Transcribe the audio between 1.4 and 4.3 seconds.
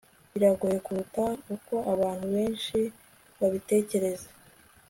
uko abantu benshi babitekereza